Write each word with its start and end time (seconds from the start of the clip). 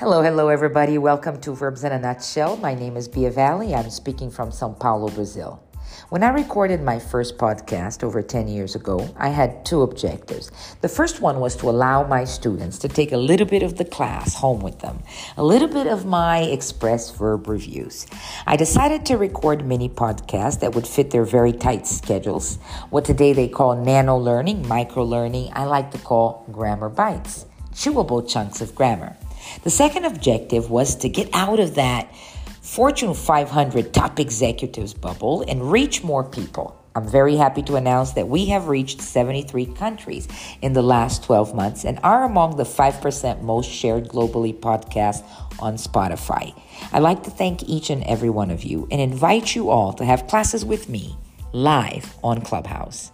Hello, 0.00 0.22
hello, 0.22 0.48
everybody. 0.48 0.96
Welcome 0.96 1.38
to 1.42 1.54
Verbs 1.54 1.84
in 1.84 1.92
a 1.92 1.98
Nutshell. 1.98 2.56
My 2.56 2.74
name 2.74 2.96
is 2.96 3.06
Bia 3.06 3.30
Valley. 3.30 3.74
I'm 3.74 3.90
speaking 3.90 4.30
from 4.30 4.50
Sao 4.50 4.72
Paulo, 4.72 5.10
Brazil. 5.10 5.62
When 6.08 6.22
I 6.22 6.30
recorded 6.30 6.82
my 6.82 6.98
first 6.98 7.36
podcast 7.36 8.02
over 8.02 8.22
10 8.22 8.48
years 8.48 8.74
ago, 8.74 9.14
I 9.18 9.28
had 9.28 9.62
two 9.66 9.82
objectives. 9.82 10.50
The 10.80 10.88
first 10.88 11.20
one 11.20 11.38
was 11.38 11.54
to 11.56 11.68
allow 11.68 12.06
my 12.06 12.24
students 12.24 12.78
to 12.78 12.88
take 12.88 13.12
a 13.12 13.18
little 13.18 13.46
bit 13.46 13.62
of 13.62 13.76
the 13.76 13.84
class 13.84 14.34
home 14.34 14.60
with 14.60 14.78
them, 14.78 15.02
a 15.36 15.44
little 15.44 15.68
bit 15.68 15.86
of 15.86 16.06
my 16.06 16.44
express 16.44 17.10
verb 17.10 17.46
reviews. 17.46 18.06
I 18.46 18.56
decided 18.56 19.04
to 19.04 19.18
record 19.18 19.66
mini 19.66 19.90
podcasts 19.90 20.60
that 20.60 20.74
would 20.74 20.86
fit 20.86 21.10
their 21.10 21.26
very 21.26 21.52
tight 21.52 21.86
schedules. 21.86 22.56
What 22.88 23.04
today 23.04 23.34
they 23.34 23.48
call 23.48 23.76
nano 23.76 24.16
learning, 24.16 24.66
micro 24.66 25.04
learning, 25.04 25.50
I 25.52 25.64
like 25.64 25.90
to 25.90 25.98
call 25.98 26.46
grammar 26.50 26.88
bites, 26.88 27.44
chewable 27.74 28.26
chunks 28.26 28.62
of 28.62 28.74
grammar. 28.74 29.14
The 29.62 29.70
second 29.70 30.04
objective 30.04 30.70
was 30.70 30.96
to 30.96 31.08
get 31.08 31.28
out 31.32 31.60
of 31.60 31.74
that 31.76 32.14
Fortune 32.62 33.14
500 33.14 33.92
top 33.92 34.20
executives 34.20 34.94
bubble 34.94 35.44
and 35.48 35.72
reach 35.72 36.04
more 36.04 36.22
people. 36.22 36.76
I'm 36.94 37.08
very 37.08 37.36
happy 37.36 37.62
to 37.62 37.76
announce 37.76 38.12
that 38.12 38.28
we 38.28 38.46
have 38.46 38.68
reached 38.68 39.00
73 39.00 39.66
countries 39.66 40.28
in 40.60 40.72
the 40.72 40.82
last 40.82 41.24
12 41.24 41.54
months 41.54 41.84
and 41.84 41.98
are 42.02 42.24
among 42.24 42.56
the 42.56 42.64
5% 42.64 43.42
most 43.42 43.70
shared 43.70 44.08
globally 44.08 44.52
podcasts 44.52 45.24
on 45.60 45.74
Spotify. 45.74 46.52
I'd 46.92 47.02
like 47.02 47.22
to 47.24 47.30
thank 47.30 47.68
each 47.68 47.90
and 47.90 48.02
every 48.04 48.30
one 48.30 48.50
of 48.50 48.64
you 48.64 48.88
and 48.90 49.00
invite 49.00 49.54
you 49.54 49.70
all 49.70 49.92
to 49.94 50.04
have 50.04 50.26
classes 50.26 50.64
with 50.64 50.88
me 50.88 51.16
live 51.52 52.16
on 52.22 52.40
Clubhouse. 52.40 53.12